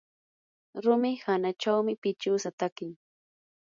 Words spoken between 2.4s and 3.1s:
takin.